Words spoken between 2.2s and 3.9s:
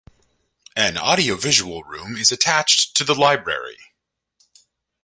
attached to the library.